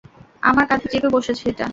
[0.43, 1.65] আমার কাঁধে চেপে বসেছে এটা!